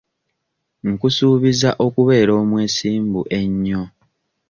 Nkusuubiza 0.89 1.69
okubeera 1.85 2.31
omwesimbu 2.41 3.21
ennyo. 3.39 3.83